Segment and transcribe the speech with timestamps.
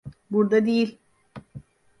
[0.31, 0.99] Burada değil.